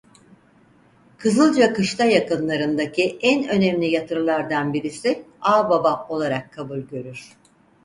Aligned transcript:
Kızılcakışla 1.17 2.05
yakınlarındaki 2.05 3.17
en 3.21 3.47
önemli 3.49 3.85
yatırlardan 3.87 4.73
birisi 4.73 5.25
Ağbaba 5.41 6.05
olarak 6.09 6.51
kabul 6.53 6.79
görür. 6.79 7.33